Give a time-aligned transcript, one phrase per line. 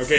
[0.00, 0.12] Ok.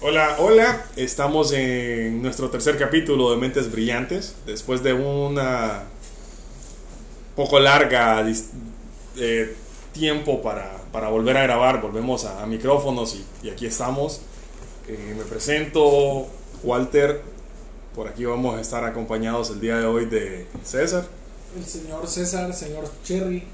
[0.00, 0.86] Hola, hola.
[0.96, 4.34] Estamos en nuestro tercer capítulo de Mentes Brillantes.
[4.44, 5.84] Después de una
[7.36, 8.26] poco larga
[9.16, 9.54] eh,
[9.92, 14.20] tiempo para, para volver a grabar, volvemos a, a micrófonos y, y aquí estamos.
[14.88, 16.26] Eh, me presento,
[16.64, 17.22] Walter.
[17.94, 21.06] Por aquí vamos a estar acompañados el día de hoy de César.
[21.56, 23.44] El señor César, señor Cherry.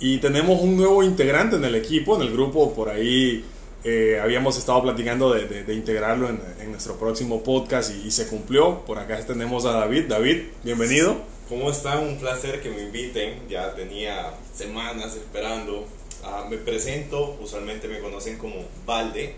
[0.00, 3.44] Y tenemos un nuevo integrante en el equipo, en el grupo, por ahí
[3.84, 8.10] eh, habíamos estado platicando de, de- de integrarlo en, en nuestro próximo podcast y, y
[8.10, 8.80] se cumplió.
[8.86, 10.04] Por acá tenemos a David.
[10.08, 11.16] David, bienvenido.
[11.48, 11.98] ¿Cómo están?
[12.06, 13.40] Un placer que me inviten.
[13.48, 15.86] Ya tenía semanas esperando.
[16.24, 18.54] Ah, me presento, usualmente me conocen como
[18.86, 19.34] Valde.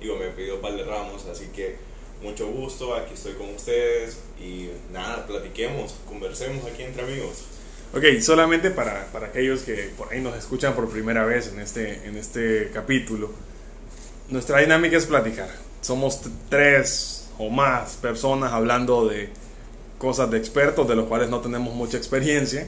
[0.00, 1.76] Digo, me pidió Valde Ramos, así que
[2.22, 2.94] mucho gusto.
[2.94, 4.18] Aquí estoy con ustedes.
[4.40, 7.44] Y nada, platiquemos, conversemos aquí entre amigos.
[7.92, 12.06] Ok, solamente para, para aquellos que por ahí nos escuchan por primera vez en este,
[12.06, 13.30] en este capítulo,
[14.28, 15.48] nuestra dinámica es platicar.
[15.80, 19.30] Somos tres o más personas hablando de
[19.98, 22.66] cosas de expertos, de los cuales no tenemos mucha experiencia,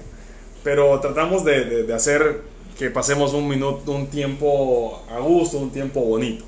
[0.65, 2.41] pero tratamos de, de- de hacer
[2.79, 6.45] que pasemos un minuto, un tiempo a gusto, un tiempo bonito.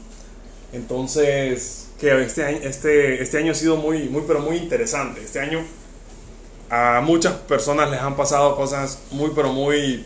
[0.73, 5.20] Entonces, que este año, este, este año ha sido muy, muy, pero muy interesante.
[5.23, 5.61] Este año
[6.98, 10.05] a muchas personas les han pasado cosas muy pero muy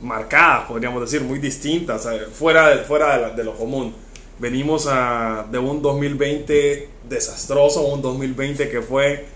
[0.00, 3.94] marcadas, podríamos decir, muy distintas, eh, fuera de, fuera de, la- de lo común.
[4.38, 9.26] Venimos a, de un 2020 desastroso, un 2020 que fue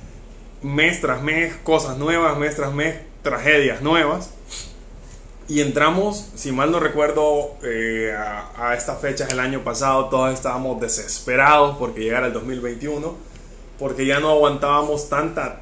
[0.62, 4.30] mes tras mes, cosas nuevas, mes tras mes, tragedias nuevas.
[5.48, 10.34] Y entramos, si mal no recuerdo, eh, a, a estas fechas el año pasado, todos
[10.34, 13.14] estábamos desesperados porque llegara el 2021,
[13.78, 15.60] porque ya no aguantábamos tanta,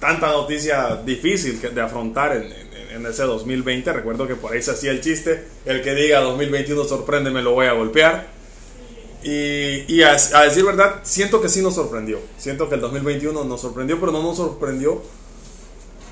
[0.00, 3.92] tanta noticia difícil de afrontar en, ese 2020.
[3.92, 7.52] Recuerdo que por ahí se hacía el chiste, el que diga 2021 sorprende me lo
[7.52, 8.28] voy a golpear.
[9.22, 12.18] Y, y a, a decir verdad, siento que sí nos sorprendió.
[12.38, 15.02] Siento que el 2021 nos sorprendió, pero no nos sorprendió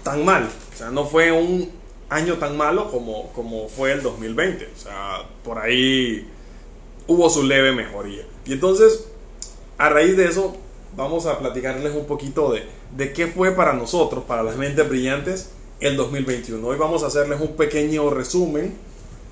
[0.02, 0.48] tan mal.
[0.74, 1.70] O sea, no fue un
[2.10, 4.70] año tan malo como, como fue el 2020.
[4.74, 6.26] O sea, por ahí
[7.06, 8.24] hubo su leve mejoría.
[8.44, 9.08] Y entonces,
[9.76, 10.56] a raíz de eso,
[10.96, 12.64] vamos a platicarles un poquito de,
[12.96, 15.50] de qué fue para nosotros, para las mentes brillantes,
[15.80, 16.66] el 2021.
[16.66, 18.74] Hoy vamos a hacerles un pequeño resumen.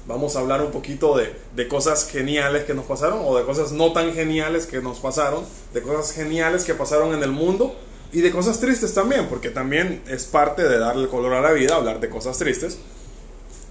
[0.07, 3.73] Vamos a hablar un poquito de, de cosas geniales que nos pasaron o de cosas
[3.73, 5.43] no tan geniales que nos pasaron,
[5.75, 7.75] de cosas geniales que pasaron en el mundo
[8.13, 11.75] y de cosas tristes también, porque también es parte de darle color a la vida,
[11.75, 12.79] hablar de cosas tristes.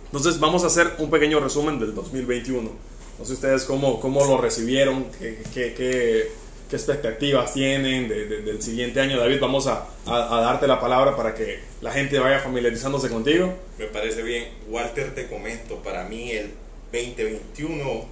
[0.08, 2.70] Entonces vamos a hacer un pequeño resumen del 2021.
[3.18, 6.32] No sé ustedes cómo, cómo lo recibieron, qué, qué, qué-
[6.70, 9.20] qué expectativas tienen de- de- del siguiente año.
[9.20, 13.54] David, vamos a, a- darte la palabra para que la gente vaya familiarizándose contigo.
[13.78, 14.48] Me parece bien.
[14.70, 16.52] Walter, te comento, para mí el
[16.92, 18.06] 2021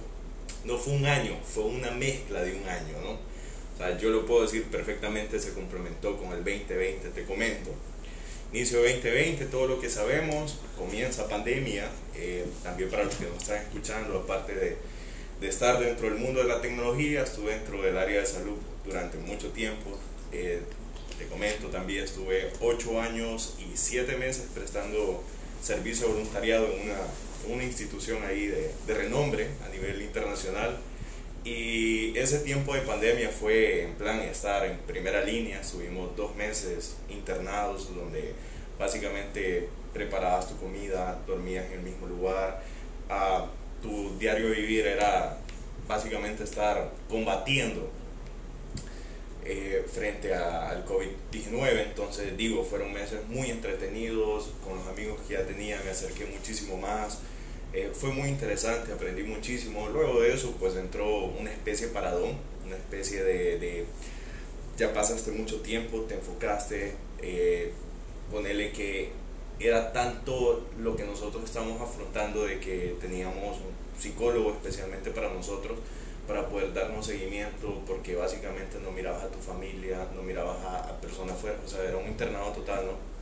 [0.64, 3.10] no fue un año, fue una mezcla de un año, ¿no?
[3.12, 7.70] O sea, yo lo puedo decir perfectamente, se complementó con el 2020, te comento.
[8.52, 13.42] Inicio de 2020, todo lo que sabemos, comienza pandemia, eh, también para los que nos
[13.42, 14.76] están escuchando, aparte de,
[15.44, 19.18] de estar dentro del mundo de la tecnología, estuve dentro del área de salud durante
[19.18, 19.90] mucho tiempo.
[20.32, 20.62] Eh,
[21.18, 25.22] te comento, también estuve 8 años y 7 meses prestando
[25.62, 30.78] servicio voluntariado en una, una institución ahí de, de renombre a nivel internacional.
[31.44, 35.60] Y ese tiempo de pandemia fue en plan estar en primera línea.
[35.60, 38.32] Estuvimos dos meses internados donde
[38.78, 42.62] básicamente preparabas tu comida, dormías en el mismo lugar.
[43.10, 43.46] ah,
[43.84, 45.36] tu diario vivir era
[45.86, 47.90] básicamente estar combatiendo
[49.44, 51.82] eh, frente a- al COVID-19.
[51.82, 56.78] Entonces, digo, fueron meses muy entretenidos, con los amigos que ya tenía me acerqué muchísimo
[56.78, 57.18] más.
[57.74, 59.88] Eh, fue muy interesante, aprendí muchísimo.
[59.90, 63.84] Luego de eso, pues entró una especie de paradón, una especie de, de-
[64.78, 67.72] ya pasaste mucho tiempo, te enfocaste, eh,
[68.30, 69.10] ponele que
[69.60, 75.78] era tanto lo que nosotros estamos afrontando de que teníamos un psicólogo especialmente para nosotros
[76.26, 81.00] para poder darnos seguimiento porque básicamente no mirabas a tu familia, no mirabas a, a
[81.00, 83.14] personas fuera, o sea, era un internado total, ¿no?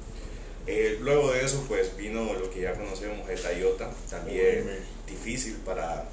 [0.67, 6.05] Eh, luego de eso pues vino lo que ya conocemos, el Tayota, también difícil para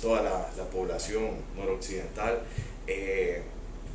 [0.00, 2.42] toda la, la población noroccidental.
[2.86, 3.42] Eh,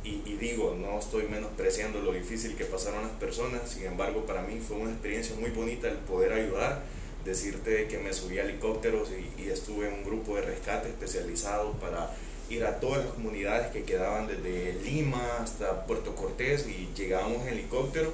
[0.08, 4.42] y, y digo, no estoy menospreciando lo difícil que pasaron las personas, sin embargo para
[4.42, 6.82] mí fue una experiencia muy bonita el poder ayudar,
[7.24, 11.72] decirte que me subí a helicópteros y, y estuve en un grupo de rescate especializado
[11.74, 12.10] para
[12.48, 17.48] ir a todas las comunidades que quedaban desde Lima hasta Puerto Cortés y llegábamos en
[17.48, 18.12] helicóptero.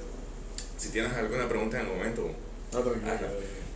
[0.76, 2.30] Si tienes alguna pregunta en el momento,
[3.14, 3.28] Ajá.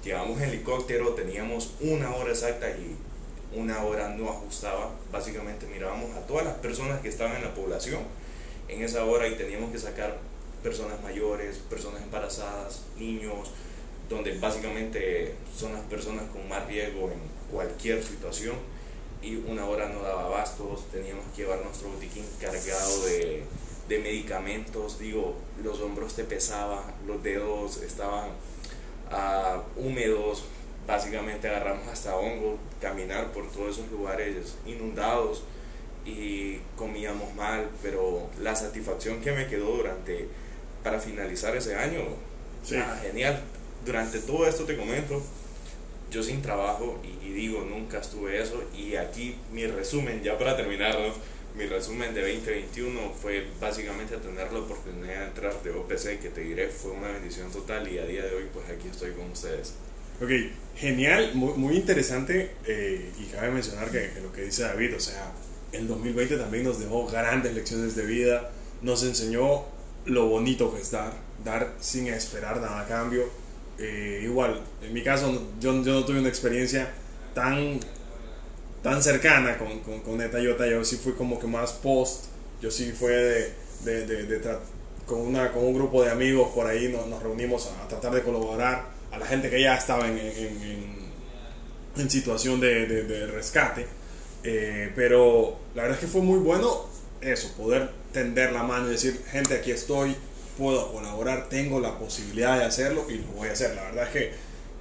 [0.05, 2.97] Llegamos en helicóptero, teníamos una hora exacta y
[3.55, 4.91] una hora no ajustaba.
[5.11, 8.01] Básicamente mirábamos a todas las personas que estaban en la población.
[8.69, 10.19] En esa hora y teníamos que sacar
[10.63, 13.51] personas mayores, personas embarazadas, niños,
[14.09, 17.19] donde básicamente son las personas con más riesgo en
[17.51, 18.57] cualquier situación.
[19.23, 23.43] Y una hora no daba bastos, teníamos que llevar nuestro botiquín cargado de,
[23.89, 28.31] de medicamentos, digo, los hombros te pesaban, los dedos estaban
[29.11, 30.45] ah, húmedos,
[30.89, 35.43] básicamente agarramos hasta hongo, caminar por todos esos lugares inundados
[36.07, 40.27] y comíamos mal, pero la satisfacción que me quedó durante,
[40.83, 42.01] para finalizar ese año,
[42.75, 43.39] ah, genial.
[43.85, 45.23] Durante todo esto te comento,
[46.11, 50.97] yo sin trabajo y, digo, nunca estuve eso y aquí mi resumen, ya para terminar,
[51.55, 56.41] mi resumen de 2021 fue básicamente tener la oportunidad de entrar de OPC, que te
[56.41, 59.75] diré fue una bendición total y a día de hoy pues aquí estoy con ustedes.
[60.21, 60.31] Ok,
[60.75, 65.33] genial, muy, muy interesante eh, y cabe mencionar que, lo que dice David, o sea,
[65.71, 68.51] el 2020 también nos dejó grandes lecciones de vida,
[68.83, 69.65] nos enseñó
[70.07, 71.13] lo bonito que es dar,
[71.45, 73.27] dar sin esperar nada a cambio.
[73.79, 75.31] Eh, igual, en mi caso,
[75.61, 76.91] yo, yo, no tuve una experiencia
[77.33, 77.79] tan,
[78.83, 82.25] tan cercana con, con, con Netayota, yo sí fui como que más post,
[82.61, 83.55] yo sí fue de,
[83.85, 84.59] de, de,
[85.07, 88.23] con, una, con un grupo de amigos por ahí, nos, nos reunimos a, tratar de
[88.25, 91.11] colaborar a la gente que ya estaba en, en,
[91.97, 93.99] en situación de rescate
[94.45, 96.87] eh, pero la verdad es que fue muy bueno
[97.21, 100.17] eso, poder tender la mano y decir, gente, aquí estoy,
[100.57, 103.75] puedo colaborar, tengo la posibilidad de hacerlo y lo voy a hacer.
[103.75, 104.33] La verdad es que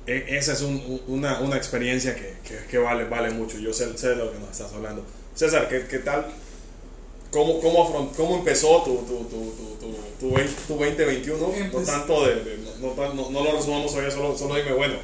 [0.06, 2.36] e, esa es una, una, experiencia que,
[2.70, 3.58] que, vale, vale mucho.
[3.58, 5.06] Yo sé, sé, de lo que nos estás hablando.
[5.36, 6.28] César, ¿qué, qué tal?
[7.32, 10.36] ¿Cómo, cómo, cómo empezó tu, tu, tu, tu,
[10.68, 11.38] tu 2021?
[11.74, 14.96] No tanto de, no, no, no, lo resumamos hoy, solo, solo dime, bueno,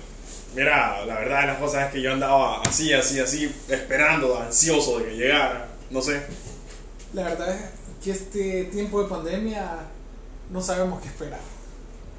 [0.55, 4.99] Mira, la verdad de las cosas es que yo andaba así, así, así, esperando, ansioso
[4.99, 5.67] de que llegara.
[5.89, 6.21] No sé.
[7.13, 7.61] La verdad es
[8.03, 9.79] que este tiempo de pandemia
[10.51, 11.39] no sabemos qué esperar.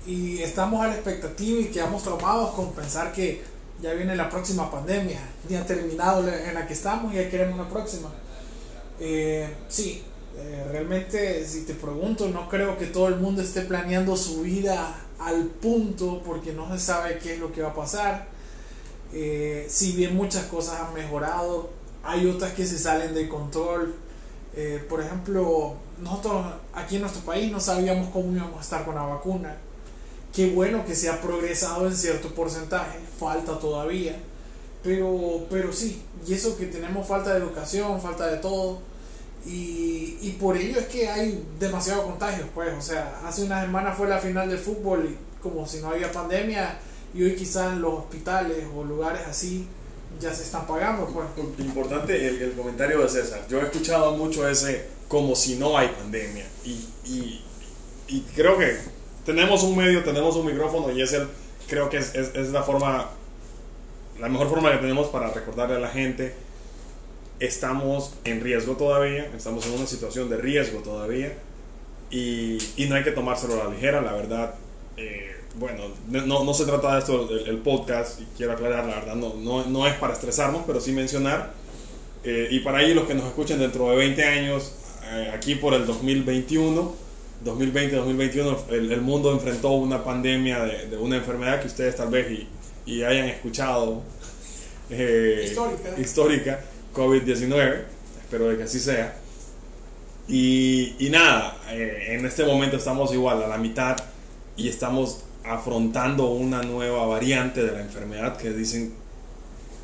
[0.04, 3.42] Y estamos a la expectativa y quedamos traumados con pensar que
[3.80, 5.20] ya viene la próxima pandemia.
[5.48, 8.10] Ya terminado en la que estamos y ya queremos una próxima.
[9.00, 10.02] Eh, sí,
[10.36, 14.94] eh, realmente si te pregunto, no creo que todo el mundo esté planeando su vida
[15.18, 18.26] al punto porque no se sabe qué es lo que va a pasar.
[19.12, 21.70] Eh, si bien muchas cosas han mejorado,
[22.02, 23.94] hay otras que se salen de control.
[24.56, 28.96] Eh, por ejemplo, nosotros aquí en nuestro país no sabíamos cómo íbamos a estar con
[28.96, 29.56] la vacuna.
[30.34, 34.16] Qué bueno que se ha progresado en cierto porcentaje, falta todavía,
[34.84, 38.78] pero, pero sí, y eso que tenemos falta de educación, falta de todo
[39.46, 42.72] y, y, por ello es que hay demasiado contagios, pues.
[42.78, 46.10] O sea, hace una semana fue la final del fútbol y como si no había
[46.10, 46.78] pandemia
[47.14, 49.66] y hoy quizás los hospitales o lugares así
[50.18, 51.26] ya se están pagando, pues.
[51.58, 53.46] Importante el, el comentario de César.
[53.48, 57.44] Yo he escuchado mucho ese como si no hay pandemia y, y,
[58.08, 58.78] y creo que
[59.26, 61.28] tenemos un medio, tenemos un micrófono y es el,
[61.68, 63.10] creo que es, es, es la forma,
[64.20, 66.34] la mejor forma que tenemos para recordarle a la gente
[67.40, 71.32] estamos en riesgo todavía, estamos en una situación de riesgo todavía
[72.10, 74.54] y, y no hay que tomárselo a la ligera, la verdad.
[74.96, 79.14] Eh, bueno, no, no, se trata de esto el, podcast y quiero aclarar, la verdad,
[79.14, 81.52] no, no, no es para estresarnos, pero sí mencionar.
[82.24, 84.72] Eh, y para ahí los que nos escuchen dentro de 20 años,
[85.12, 86.94] eh, aquí por el 2021,
[87.44, 92.28] 2020-2021, el, mundo enfrentó una pandemia de, una enfermedad que ustedes tal vez
[92.86, 94.02] y hayan escuchado
[94.90, 96.00] histórica.
[96.00, 96.60] histórica
[96.94, 97.82] COVID-19,
[98.22, 99.16] espero de que así sea.
[100.28, 103.96] Y, y nada, eh, en este momento estamos igual a la mitad
[104.56, 108.94] y estamos afrontando una nueva variante de la enfermedad que dicen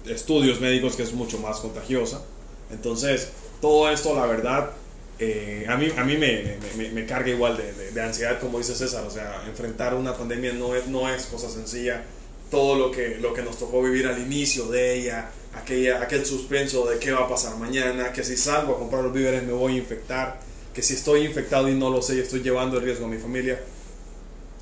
[0.06, 2.22] estudios médicos que es mucho más contagiosa.
[2.70, 4.70] Entonces, todo esto, la verdad,
[5.18, 8.74] eh, a mí, a mí me, me, me carga igual de, de, ansiedad, como dice
[8.74, 9.04] César.
[9.04, 12.02] O sea, enfrentar una pandemia no es, no es cosa sencilla.
[12.50, 16.86] Todo lo que, lo que nos tocó vivir al inicio de ella, aquella, aquel suspenso
[16.86, 19.74] de qué va a pasar mañana, que si salgo a comprar los víveres me voy
[19.74, 20.40] a infectar,
[20.74, 23.18] que si estoy infectado y no lo sé y estoy llevando el riesgo a mi
[23.18, 23.60] familia.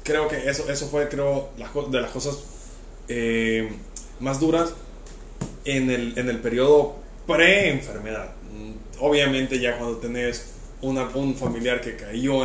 [0.03, 2.39] Creo que eso, eso fue creo, de las cosas
[3.09, 3.71] eh,
[4.21, 4.75] más duras
[5.65, 8.33] en el, en el periodo pre-enfermedad.
[9.01, 10.47] Obviamente ya cuando tenés
[10.81, 12.41] una, un familiar que cayó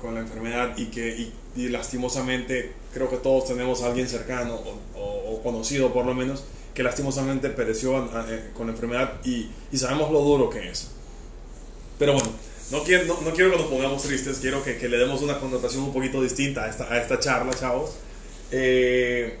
[0.00, 4.98] con la enfermedad y que y, lastimosamente creo que todos tenemos a alguien cercano o,
[4.98, 9.76] o, o conocido por lo menos que lastimosamente pereció eh, con la enfermedad y, y,
[9.76, 10.92] sabemos lo duro que es.
[11.98, 12.30] Pero bueno,
[12.70, 15.38] no quiero, no, no quiero que nos pongamos tristes, quiero que, que, le demos una
[15.38, 17.90] connotación un poquito distinta a esta, a esta charla, chavos.
[18.50, 19.36] Eh,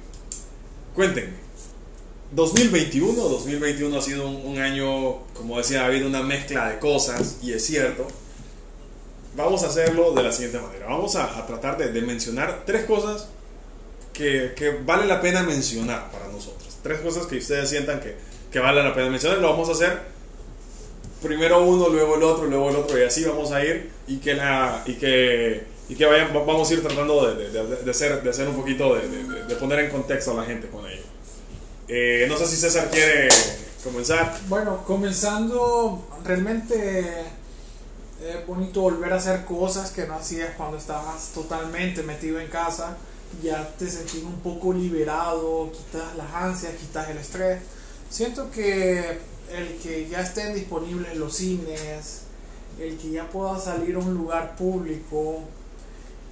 [0.94, 1.32] cuéntenme,
[2.32, 7.54] 2021, 2021 ha sido un, un año, como decía David, una mezcla de cosas, y
[7.54, 8.06] es cierto.
[9.34, 10.86] Vamos a hacerlo de la siguiente manera.
[10.88, 13.28] Vamos a, a tratar de, de mencionar tres cosas
[14.16, 16.78] que, que vale la pena mencionar para nosotros.
[16.82, 18.16] Tres cosas que ustedes sientan que,
[18.50, 19.38] que vale la pena mencionar.
[19.38, 20.00] Lo vamos a hacer
[21.22, 23.90] primero uno, luego el otro, luego el otro, y así vamos a ir.
[24.06, 27.76] Y que, la, y que, y que vayan, vamos a ir tratando de, de, de,
[27.76, 29.08] de hacer, de hacer un poquito, de,
[29.44, 31.02] de, poner en contexto a la gente con ello.
[31.88, 33.28] Eh, no sé si César quiere
[33.84, 34.38] comenzar.
[34.48, 37.24] Bueno, comenzando, realmente
[38.24, 42.96] es bonito volver a hacer cosas que no hacías cuando estabas totalmente metido en casa.
[43.42, 47.60] Ya te sentís un poco liberado, quitas las ansias, quitas el estrés.
[48.08, 49.18] Siento que
[49.52, 52.22] el que ya estén disponibles los cines,
[52.78, 55.40] el que ya pueda salir a un lugar público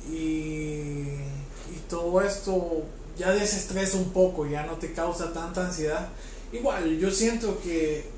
[0.08, 2.82] y, y todo esto
[3.16, 6.08] ya desestresa un poco, ya no te causa tanta ansiedad.
[6.52, 8.08] Igual, yo siento que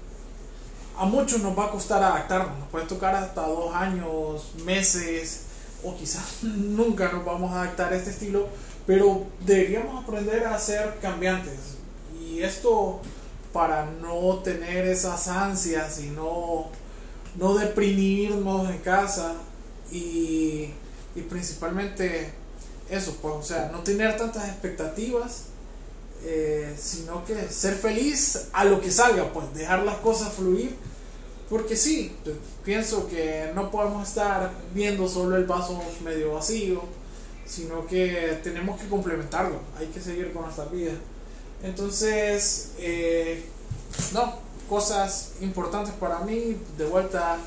[0.99, 5.46] a muchos nos va a costar adaptarnos, nos puede tocar hasta dos años, meses,
[5.83, 8.49] o quizás nunca nos vamos a adaptar a este estilo,
[8.87, 11.77] pero deberíamos aprender a ser cambiantes.
[12.21, 13.01] Y esto
[13.53, 16.67] para no tener esas ansias y no,
[17.37, 19.35] no deprimirnos en casa
[19.91, 20.71] y,
[21.15, 22.33] y principalmente
[22.91, 25.45] eso, pues, o sea, no tener tantas expectativas,
[26.25, 30.77] eh, sino que ser feliz a lo que salga, pues dejar las cosas fluir,
[31.49, 32.13] porque sí,
[32.65, 36.83] pienso que no podemos estar viendo solo el vaso medio vacío,
[37.47, 40.93] sino que tenemos que complementarlo, hay que seguir con nuestra vida.
[41.63, 43.45] Entonces, eh,
[44.13, 47.39] no, cosas importantes para mí, de vuelta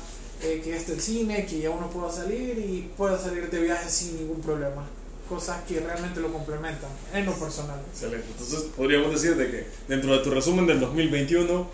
[0.42, 3.90] eh, que esté el cine, que ya uno pueda salir y pueda salir de viaje
[3.90, 4.86] sin ningún problema
[5.30, 7.80] cosas que realmente lo complementan en lo personal.
[7.92, 8.26] Excelente.
[8.32, 11.68] Entonces, podríamos decir de que dentro de tu resumen del 2021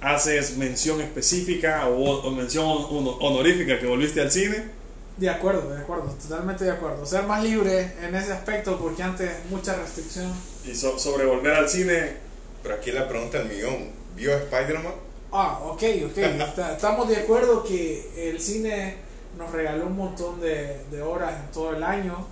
[0.00, 4.78] haces mención específica o, o mención honorífica que volviste al cine.
[5.16, 7.04] De acuerdo, de acuerdo, totalmente de acuerdo.
[7.04, 10.32] Ser más libre en ese aspecto porque antes mucha restricción.
[10.64, 12.16] Y so, sobre volver al cine.
[12.62, 14.94] Pero aquí la pregunta del millón, ¿vio Spider-Man?
[15.32, 16.18] Ah, ok, ok.
[16.18, 18.96] Está, estamos de acuerdo que el cine
[19.36, 22.26] nos regaló un montón de, de horas en todo el año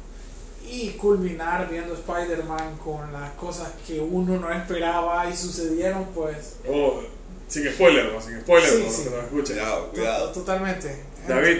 [0.68, 6.56] y culminar viendo Spider-Man con las cosas que uno no esperaba y sucedieron, pues.
[6.68, 7.00] Oh,
[7.48, 8.20] sin spoiler, ¿no?
[8.20, 8.90] Sin spoiler, Sí, ¿no?
[8.90, 9.02] sí.
[9.04, 9.56] que nos escuchen.
[9.56, 10.32] Cuidado, cuidado.
[10.32, 10.96] Totalmente.
[11.28, 11.58] David,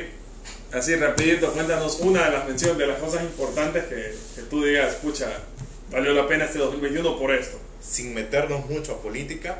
[0.73, 4.95] así rapidito, cuéntanos una de las menciones, de las cosas importantes que, que tú digas,
[4.95, 5.29] escucha,
[5.91, 7.59] valió la pena este 2021 por esto.
[7.81, 9.59] Sin meternos mucho a política,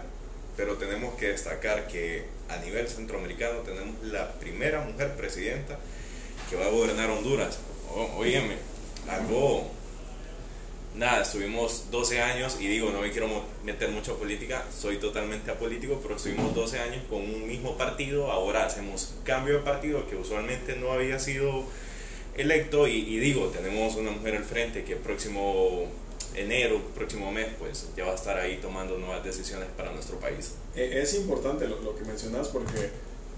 [0.57, 5.79] pero tenemos que destacar que a nivel centroamericano tenemos la primera mujer presidenta
[6.51, 7.59] que va a gobernar Honduras.
[7.95, 8.57] Oh, óigame,
[9.09, 9.71] algo...
[10.97, 13.29] Nada, estuvimos 12 años y digo, no me quiero
[13.63, 18.33] meter mucho a política, soy totalmente apolítico, pero estuvimos 12 años con un mismo partido,
[18.33, 21.65] ahora hacemos cambio de partido que usualmente no había sido
[22.35, 25.87] electo y, y digo, tenemos una mujer al frente que el próximo
[26.35, 30.55] enero, próximo mes, pues ya va a estar ahí tomando nuevas decisiones para nuestro país.
[30.75, 32.89] Eh, Es importante lo, lo que mencionas porque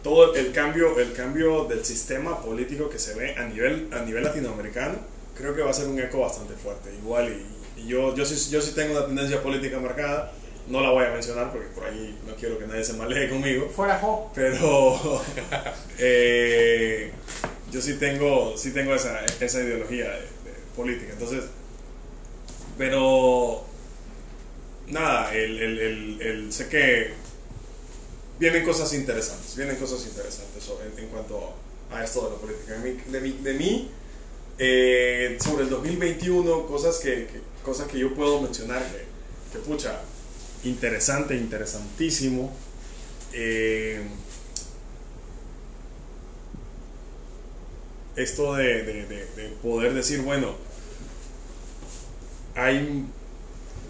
[0.05, 4.23] todo el cambio, el cambio del sistema político que se ve a nivel, a nivel
[4.23, 6.91] latinoamericano, creo que va a ser un eco bastante fuerte.
[6.95, 7.29] Igual,
[7.77, 10.33] y, y yo, yo, sí, yo sí tengo una tendencia política marcada,
[10.67, 13.71] no la voy a mencionar porque por ahí no quiero que nadie se malee conmigo,
[13.75, 14.31] Fuera Jo.
[14.35, 15.23] pero
[15.99, 17.11] eh,
[17.73, 21.13] yo sí tengo, sí tengo esa, esa ideología de, de política.
[21.13, 21.45] Entonces,
[22.77, 23.65] pero
[24.89, 27.13] nada, el, el, el, el- sé que
[28.39, 31.55] vienen cosas interesantes, vienen cosas interesantes sobre- en, en cuanto
[31.93, 32.73] a esto de la política.
[32.75, 33.91] De mí, de mí, de mí,
[34.59, 37.29] eh, sobre el 2021, cosas que,
[37.65, 38.83] cosas que yo puedo mencionar
[39.53, 40.01] que, pucha,
[40.65, 42.53] interesante, interesantísimo.
[43.33, 44.03] Eh,
[48.17, 50.49] esto de, de- de- de poder decir, bueno,
[52.57, 53.05] hay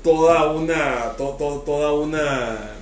[0.05, 2.75] toda una, to- to- toda una,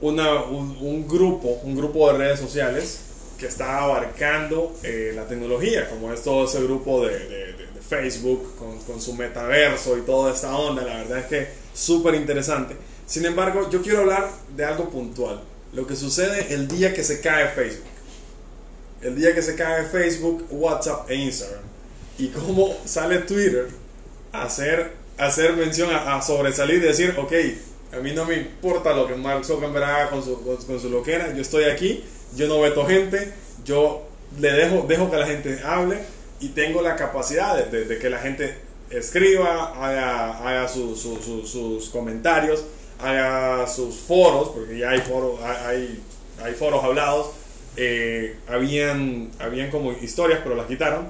[0.00, 3.00] una un, un grupo, un grupo de redes sociales
[3.42, 7.80] que está abarcando eh, la tecnología, como es todo ese grupo de, de- de- de
[7.86, 12.76] Facebook con, con su metaverso y toda esta onda, la verdad es que súper interesante.
[13.06, 15.42] Sin embargo, yo quiero hablar de algo puntual,
[15.74, 17.88] lo que sucede el día que se cae Facebook.
[19.02, 21.62] El día que se cae Facebook, WhatsApp e Instagram.
[22.18, 23.68] Y cómo sale Twitter
[24.32, 27.32] a hacer, a hacer mención, a, a sobresalir y decir, ok,
[27.94, 30.88] a mí no me importa lo que Mark Zuckerberg haga con su, con, con su
[30.88, 32.04] loquera, yo estoy aquí,
[32.36, 33.32] yo no veto gente,
[33.64, 34.06] yo
[34.40, 35.98] le dejo, dejo que la gente hable
[36.40, 38.56] y tengo la capacidad de, de- de que la gente
[38.90, 42.64] escriba, haga, haga su- su- su- sus comentarios,
[43.00, 46.00] a sus foros, porque ya hay foros, hay,
[46.42, 47.30] hay foros hablados,
[47.76, 51.06] eh, habían, habían como historias, pero las quitaron.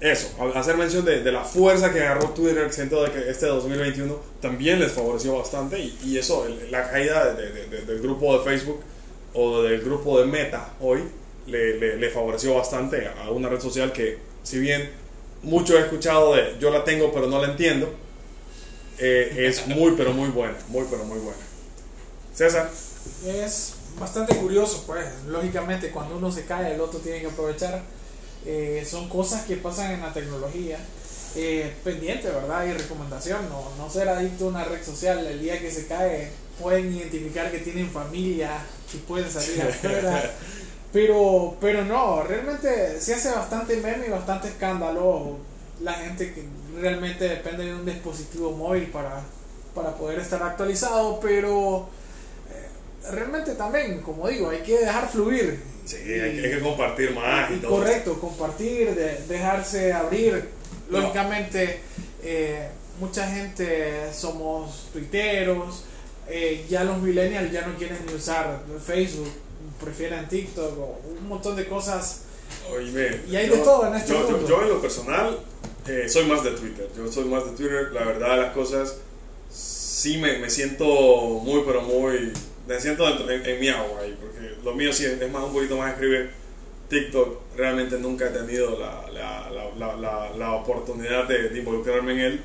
[0.00, 4.16] Eso, hacer mención de, de, la fuerza que agarró Twitter, siento de que este 2021
[4.40, 8.80] también les favoreció bastante y, y eso, la caída de, de, del grupo de Facebook
[9.34, 11.00] o del grupo de Meta hoy
[11.46, 14.90] le, le, favoreció bastante a una red social que si bien
[15.42, 17.90] mucho he escuchado de yo la tengo pero no la entiendo,
[18.98, 21.38] eh, es muy pero muy buena, muy pero muy buena.
[22.34, 22.70] César.
[23.26, 27.82] Es bastante curioso, pues, lógicamente cuando uno se cae el otro tiene que aprovechar.
[28.46, 30.78] Eh, son cosas que pasan en la tecnología.
[31.36, 32.66] Eh, pendiente, ¿verdad?
[32.66, 35.26] Y recomendación, no, no ser adicto a una red social.
[35.26, 36.30] El día que se cae
[36.60, 38.50] pueden identificar que tienen familia,
[38.90, 40.32] que pueden salir afuera.
[40.92, 45.36] Pero, pero no, realmente se hace bastante meme y bastante escándalo
[45.80, 46.44] la gente que
[46.80, 49.22] realmente depende de un dispositivo móvil para,
[49.74, 51.88] para poder estar actualizado, pero
[52.50, 55.60] eh, realmente también, como digo, hay que dejar fluir.
[55.84, 57.50] Sí, hay, que compartir más.
[57.50, 60.57] Y, correcto, compartir, de, dejarse abrir.
[60.90, 61.80] Lógicamente,
[62.22, 62.68] eh,
[63.00, 65.84] mucha gente somos tuiteros,
[66.28, 69.30] eh, ya los millennials ya no quieren ni usar Facebook,
[69.80, 72.22] prefieren TikTok o un montón de cosas.
[72.70, 74.40] Oye, y hay de todo en este yo, mundo.
[74.40, 75.38] Yo, yo, en lo personal
[75.86, 76.88] eh, soy más de Twitter.
[76.96, 77.92] Yo soy más de Twitter.
[77.92, 78.96] La verdad, las cosas
[79.50, 82.32] sí me, me siento muy, pero muy.
[82.66, 84.16] Me siento dentro, en, en, mi agua ahí.
[84.20, 86.30] Porque lo mío sí es más un poquito más escribir.
[86.88, 92.18] TikTok realmente nunca he tenido la, la, la, la, la oportunidad de, de, involucrarme en
[92.20, 92.40] él.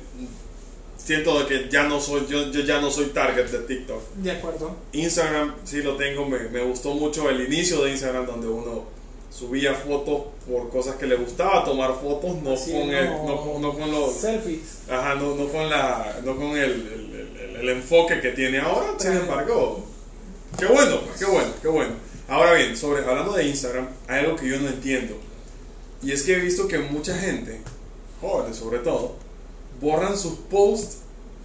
[0.96, 4.02] Siento de que ya no soy, yo, yo ya no soy target de TikTok.
[4.16, 4.76] De acuerdo.
[4.92, 8.84] Instagram sí lo tengo, me, me gustó mucho el inicio de Instagram donde uno
[9.30, 13.58] subía fotos por cosas que le gustaba tomar fotos, no Así con no, el, no,
[13.58, 14.82] no con los selfies.
[14.88, 18.94] Ajá, no, no con la, no con el, el, el, el enfoque que tiene ahora.
[18.98, 19.84] Sin embargo,
[20.58, 21.92] qué bueno, qué bueno, qué bueno.
[22.28, 25.18] Ahora bien, sobre hablando de Instagram, hay algo que yo no entiendo
[26.04, 27.60] y es que he visto que mucha gente,
[28.20, 29.16] jóvenes sobre todo,
[29.80, 30.98] borran sus posts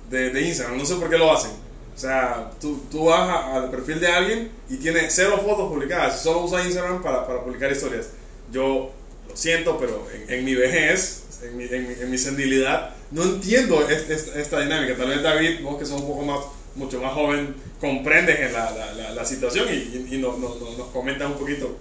[0.09, 0.77] de, de Instagram.
[0.77, 1.51] No sé por qué lo hacen.
[1.95, 6.21] O sea, tú, tú vas a, al perfil de alguien y tiene cero fotos publicadas,
[6.21, 8.09] solo usa Instagram para, para publicar historias.
[8.51, 8.91] Yo
[9.27, 13.87] lo siento, pero en, en mi vejez, en mi, en, en mi, senilidad, no entiendo
[13.87, 14.97] esta, esta, esta, dinámica.
[14.97, 16.39] Tal vez David, vos que sos un poco más,
[16.75, 20.87] mucho más joven, comprendes en la, la, la, la, situación y, y, nos, nos, nos
[20.89, 21.77] comentas un poquito.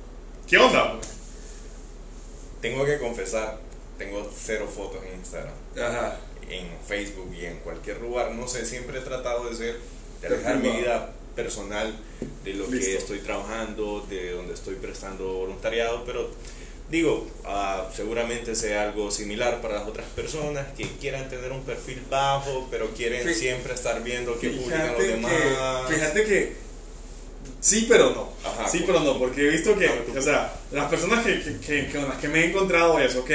[0.47, 0.99] ¿Qué onda?
[2.61, 3.59] Tengo que confesar,
[3.99, 5.55] tengo cero fotos en Instagram.
[5.77, 6.17] Ajá.
[6.49, 8.33] En Facebook y en cualquier lugar.
[8.33, 9.79] No sé, siempre he tratado de ser
[10.21, 11.95] de alejar mi vida personal
[12.45, 12.87] de lo Listo.
[12.87, 16.31] que estoy trabajando, de donde estoy prestando voluntariado, pero
[16.91, 22.03] digo, uh, seguramente sea algo similar para las otras personas que quieran tener un perfil
[22.11, 25.33] bajo, pero quieren Fí siempre estar viendo qué publican los que, demás.
[25.89, 26.53] Fíjate que
[27.61, 28.31] sí, pero no.
[28.49, 31.59] Ajá, sí, pero no, porque he visto que, no, o sea, las personas que, que,
[31.61, 33.31] que, con las que me he encontrado es, ok,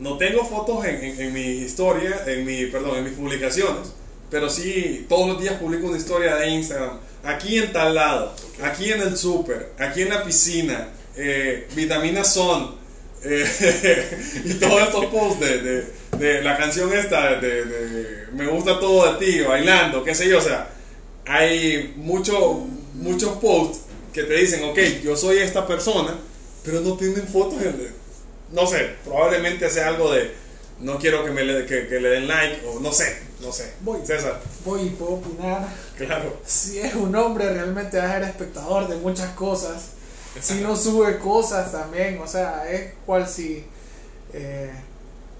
[0.00, 3.92] no tengo fotos en, en, en mi historia, en mi, perdón, en mis publicaciones,
[4.30, 6.98] pero sí, todos los días publico una historia de Instagram.
[7.24, 8.64] Aquí en tal lado, okay.
[8.64, 12.77] aquí en el súper, aquí en la piscina, eh, vitaminas son.
[13.24, 15.84] Eh, y todos estos posts de, de,
[16.18, 20.38] de, la canción esta de, de, Me gusta todo de ti, bailando, qué sé yo.
[20.38, 20.70] O sea,
[21.26, 23.80] hay mucho, muchos posts
[24.12, 26.14] que te dicen, ok, yo soy esta persona,
[26.64, 27.58] pero no tienen fotos.
[28.52, 30.32] No sé, probablemente sea algo de
[30.80, 33.74] no quiero que, me le, que, que le den like o no sé, no sé.
[33.80, 34.40] Voy, César.
[34.64, 35.68] Voy y puedo opinar.
[35.96, 36.38] Claro.
[36.46, 39.90] Si es un hombre, realmente va a ser espectador de muchas cosas.
[40.40, 43.64] Si no sube cosas también, o sea, es cual si.
[44.32, 44.70] Eh,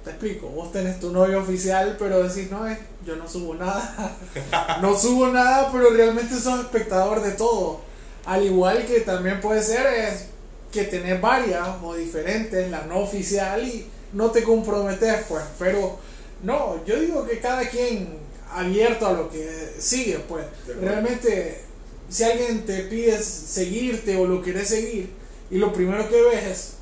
[0.04, 4.16] te explico, vos tenés tu novio oficial, pero decís, no, es, yo no subo nada.
[4.82, 7.80] no subo nada, pero realmente sos espectador de todo.
[8.24, 10.26] Al igual que también puede ser es
[10.72, 15.44] que tenés varias o diferentes, la no oficial y no te comprometes, pues.
[15.58, 15.98] Pero
[16.42, 18.18] no, yo digo que cada quien
[18.52, 20.44] abierto a lo que sigue, pues.
[20.80, 21.64] Realmente,
[22.08, 25.10] si alguien te pide seguirte o lo quieres seguir
[25.50, 26.74] y lo primero que ves es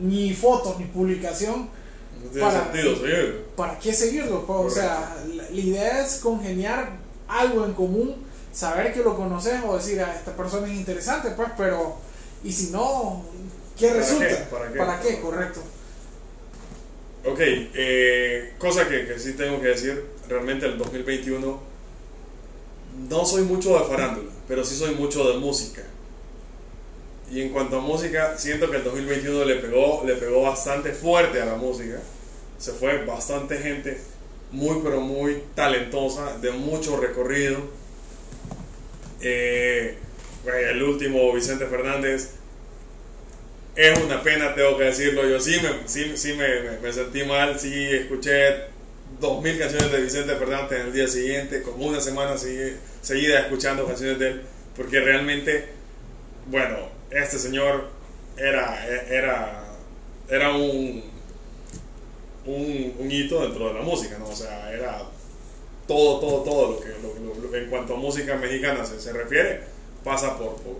[0.00, 1.68] ni fotos ni publicación,
[2.22, 3.40] no para, sentido, seguirlo.
[3.56, 4.46] ¿para qué seguirlo?
[4.46, 4.58] Pues?
[4.60, 6.90] O sea, la, la, idea es congeniar
[7.28, 8.16] algo en común,
[8.52, 11.96] saber que lo conoces o decir, a esta persona es interesante, pues, pero,
[12.42, 13.24] y si no,
[13.78, 14.28] ¿qué ¿Para resulta?
[14.28, 14.34] Qué?
[14.50, 14.78] ¿Para qué?
[14.78, 15.20] ¿Para qué?
[15.20, 15.60] Correcto.
[17.26, 21.73] Ok, eh, cosa que, que, sí tengo que decir, realmente el 2021
[23.10, 25.82] no soy mucho de farándula, pero sí soy mucho de música.
[27.30, 31.40] Y en cuanto a música, siento que el 2021 le pegó, le pegó bastante fuerte
[31.40, 31.98] a la música.
[32.58, 33.98] Se fue bastante gente
[34.52, 37.58] muy, pero muy talentosa, de mucho recorrido.
[39.20, 39.96] Eh,
[40.70, 42.30] el último, Vicente Fernández.
[43.76, 45.28] Es una pena, tengo que decirlo.
[45.28, 47.58] Yo sí me, sí, sí me- me sentí mal.
[47.58, 48.72] Sí, escuché
[49.20, 53.40] dos mil canciones de Vicente Fernández en el día siguiente, como una semana segui- seguida
[53.40, 54.42] escuchando canciones de él.
[54.76, 55.66] Porque realmente,
[56.46, 56.76] bueno,
[57.10, 57.88] este señor
[58.36, 59.64] era, era,
[60.28, 61.04] era un,
[62.46, 64.28] un, hito dentro de la música, ¿no?
[64.28, 65.02] O sea, era
[65.86, 69.60] todo, todo, todo lo que en cuanto a música mexicana se, se refiere,
[70.02, 70.76] pasa por, por,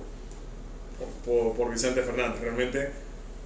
[1.25, 2.41] por- por Vicente Fernández.
[2.41, 2.91] Realmente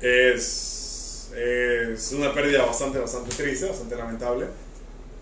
[0.01, 4.46] es, es una pérdida bastante, bastante triste, bastante lamentable.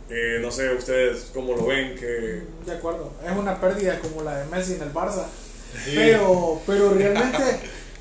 [0.09, 4.39] Eh, no sé ustedes cómo lo ven, que De acuerdo, es una pérdida como la
[4.39, 5.25] de Messi en el Barça.
[5.85, 7.43] Pero, pero realmente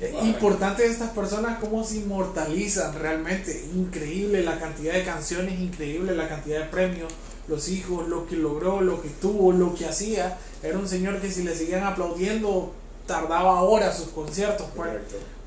[0.00, 3.64] eh, importante de estas personas cómo se inmortalizan realmente.
[3.74, 7.12] Increíble la cantidad de canciones, increíble la cantidad de premios,
[7.48, 10.38] los hijos, lo que logró, lo que tuvo, lo que hacía.
[10.62, 12.72] Era un señor que si le seguían aplaudiendo
[13.06, 14.66] tardaba horas sus conciertos.
[14.76, 14.90] Pues.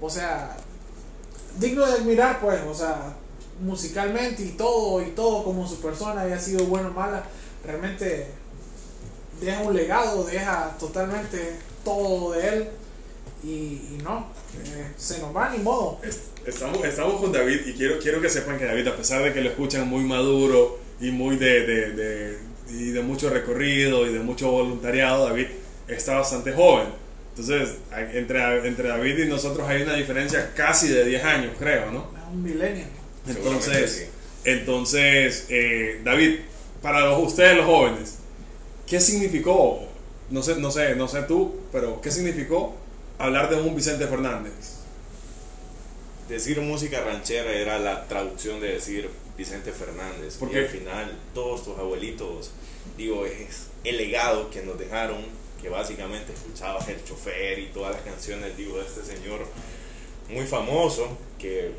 [0.02, 0.58] O sea,
[1.60, 3.15] digno de admirar, pues, o sea,
[3.62, 7.24] musicalmente y todo, y todo como su persona haya sido bueno o mala,
[7.65, 8.28] realmente
[9.41, 12.67] deja un legado, deja totalmente todo de él
[13.43, 14.28] y, y no,
[14.65, 16.00] eh, se nos va ni modo.
[16.04, 19.34] Est- Estamos, estamos con David y quiero, quiero que sepan que David, a pesar de
[19.34, 22.38] que lo escuchan muy maduro y muy de, de, de-
[22.72, 25.48] y de mucho recorrido y de mucho voluntariado, David
[25.88, 26.88] está bastante joven.
[27.36, 27.76] Entonces,
[28.13, 32.08] entre, entre David y nosotros hay una diferencia casi de 10 años, creo, ¿no?
[32.17, 32.86] Es un milenio.
[33.27, 34.03] Entonces, sí.
[34.49, 36.39] entonces eh, David,
[36.82, 38.15] para los- ustedes los jóvenes,
[38.88, 39.86] ¿qué significó?
[40.29, 42.75] No sé, no sé, no sé tú, pero ¿qué significó
[43.17, 44.77] hablar de un Vicente Fernández?
[46.27, 50.36] Decir música ranchera era la traducción de decir Vicente Fernández.
[50.38, 50.60] ¿Por y qué?
[50.60, 52.51] al final, todos tus abuelitos,
[52.97, 55.17] digo, es el legado que nos dejaron,
[55.60, 59.39] que básicamente escuchabas el chofer y todas las canciones, digo, de este señor
[60.29, 61.71] muy famoso, que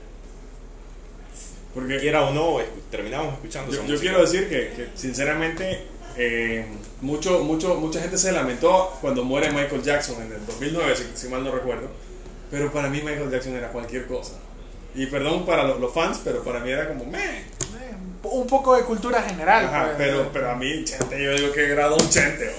[1.75, 5.85] Porque quiera o no, escu- terminamos escuchando Yo, esa yo quiero decir que, que, sinceramente,
[6.17, 6.67] eh,
[7.01, 11.29] mucho, mucho, mucha gente se lamentó cuando muere Michael Jackson en el 2009, si, si
[11.29, 11.89] mal no recuerdo.
[12.51, 14.33] Pero para mí Michael Jackson era cualquier cosa.
[14.95, 17.19] Y perdón para lo- los fans, pero para mí era como, meh.
[17.21, 17.45] Eh,
[18.25, 19.67] un poco de cultura general.
[19.67, 22.51] Ajá, pues, pero, pero a mí, Chente, yo digo que grado un Chente.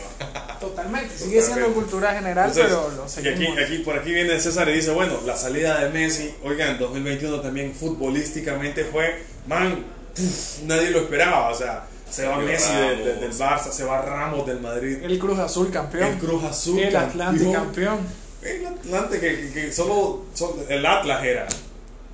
[0.61, 3.57] Totalmente, sigue siendo cultura general, Entonces, pero lo y seguimos.
[3.57, 7.41] aquí, aquí, por aquí viene César y dice, bueno, la salida de Messi, oigan, 2021
[7.41, 9.83] también futbolísticamente fue, man,
[10.15, 14.45] puf, nadie lo esperaba, o sea, se va Messi de- del Barça, se va Ramos
[14.47, 16.11] del Madrid, El Cruz Azul campeón.
[16.13, 17.53] el Cruz Azul, el Atlante campeón.
[17.53, 18.21] campeón.
[18.43, 21.47] el Atlante que, que- que solo, solo- el Atlas era,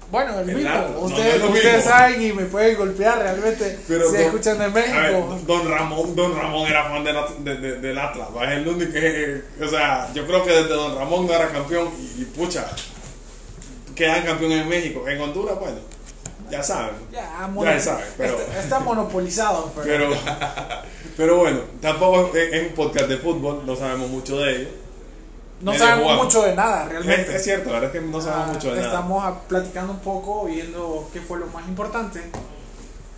[0.09, 0.71] Bueno, el El mismo.
[1.01, 1.91] Ustedes no es lo ustedes mismo.
[1.91, 5.39] saben y me pueden golpear realmente Pero si don- escuchan de ver, México.
[5.45, 8.45] Don Ramón, Don Ramón era fan del, de- de- del Atlas, ¿va?
[8.45, 11.89] es el único que, o sea, yo creo que desde Don Ramón no era campeón
[11.99, 12.65] y, y pucha,
[13.95, 15.77] quedan campeones en México, en Honduras, bueno,
[16.49, 16.95] ya saben.
[17.11, 19.71] ya, Ya mono- se sabe, pero- está, está monopolizado.
[19.83, 20.17] Pero, Pero,
[21.17, 24.69] pero bueno, tampoco es, es un podcast de fútbol, no sabemos mucho de ello.
[25.61, 26.25] No sabemos jugamos.
[26.25, 27.35] mucho de nada Es, realmente.
[27.35, 28.87] es cierto, la verdad es que no sabemos Ah, mucho de nada.
[28.87, 32.21] Estamos platicando un poco, viendo qué fue lo más importante.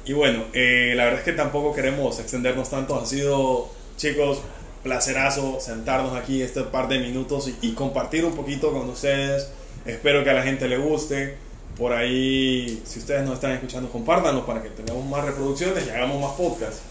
[0.06, 3.00] Y bueno, eh, la verdad es que tampoco queremos extendernos tanto.
[3.00, 4.42] Ha sido, chicos,
[4.84, 9.50] placerazo sentarnos aquí este par de minutos y, y compartir un poquito con ustedes.
[9.86, 11.38] Espero que a la gente le guste.
[11.78, 16.22] Por ahí, si ustedes nos están escuchando, compártanlo para que tengamos más reproducciones y hagamos
[16.22, 16.82] más podcasts.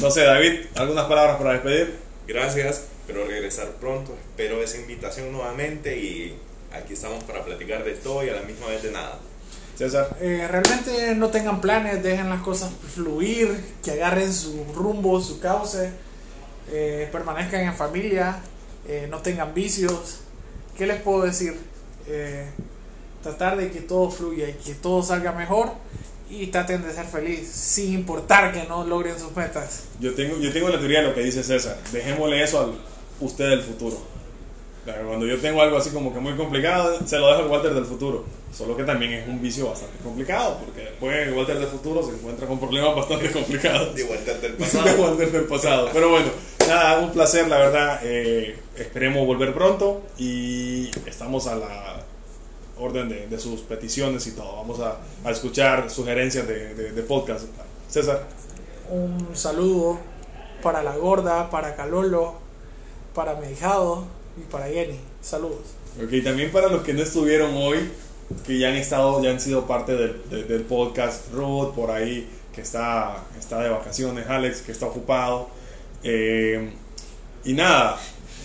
[0.00, 1.96] No sé, David, ¿algunas palabras para despedir?
[2.26, 6.36] Gracias, espero regresar pronto, espero esa invitación nuevamente y
[6.72, 9.18] aquí estamos para platicar de todo y a la misma vez de nada.
[9.76, 10.16] César.
[10.20, 15.90] Eh, realmente no tengan planes, dejen las cosas fluir, que agarren su rumbo, su cauce,
[16.70, 18.38] eh, permanezcan en familia,
[18.86, 20.20] eh, no tengan vicios.
[20.76, 21.56] ¿Qué les puedo decir?
[22.06, 22.46] Eh,
[23.22, 25.72] tratar de que todo fluya y que todo salga mejor
[26.30, 29.84] y traten de ser felices, sin importar que no logren sus metas.
[29.98, 31.76] Yo tengo, yo tengo la teoría de lo que dice César.
[31.92, 33.96] Dejémosle eso al usted del futuro.
[35.06, 37.84] Cuando yo tengo algo así como que muy complicado, se lo dejo al Walter del
[37.84, 38.24] futuro.
[38.52, 42.10] Solo que también es un vicio bastante complicado, porque después el Walter del futuro se
[42.10, 43.94] encuentra con problemas bastante complicados.
[43.94, 45.02] De vuelta del de pasado.
[45.02, 45.88] Walter del pasado.
[45.92, 46.26] Pero bueno,
[46.68, 48.00] nada, un placer, la verdad.
[48.02, 52.02] Eh, esperemos volver pronto y estamos a la
[52.78, 54.56] orden de, de sus peticiones y todo.
[54.56, 57.44] Vamos a, a escuchar sugerencias de, de- de podcast.
[57.88, 58.26] César.
[58.90, 59.98] Un saludo
[60.62, 62.41] para la gorda, para Calolo,
[63.14, 64.04] para Medijado
[64.38, 64.98] y para Jenny.
[65.20, 65.58] Saludos.
[66.02, 67.90] Ok, también para los que no estuvieron hoy,
[68.46, 72.28] que ya han estado, ya han sido parte del, de- del podcast, Ruth por ahí,
[72.54, 75.48] que está, está de vacaciones, Alex, que está ocupado.
[76.02, 76.72] Eh,
[77.44, 77.98] Y nada,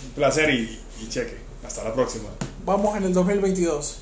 [0.06, 1.36] un placer y, y cheque.
[1.64, 2.28] Hasta la próxima.
[2.64, 3.98] Vamos en el 2022.